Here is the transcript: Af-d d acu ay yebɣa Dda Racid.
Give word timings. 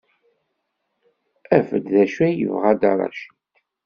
Af-d 1.57 1.85
d 1.93 1.95
acu 2.03 2.19
ay 2.27 2.33
yebɣa 2.39 2.71
Dda 2.75 2.91
Racid. 2.99 3.39